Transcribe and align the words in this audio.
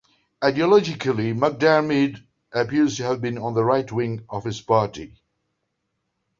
Ideologically, 0.41 1.37
McDiarmid 1.37 2.25
appears 2.51 2.97
to 2.97 3.03
have 3.03 3.21
been 3.21 3.37
on 3.37 3.53
the 3.53 3.63
right-wing 3.63 4.25
of 4.29 4.43
his 4.43 4.59
party. 4.59 5.21